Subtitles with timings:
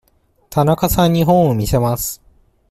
[0.49, 2.23] 田中さんに本を見せます。